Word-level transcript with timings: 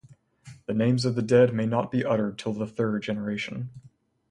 The 0.65 0.73
names 0.73 1.05
of 1.05 1.13
the 1.13 1.21
dead 1.21 1.53
may 1.53 1.67
not 1.67 1.91
be 1.91 2.03
uttered 2.03 2.39
till 2.39 2.53
the 2.53 2.65
third 2.65 3.03
generation. 3.03 3.69